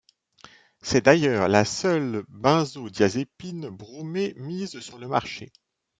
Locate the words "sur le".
4.79-5.07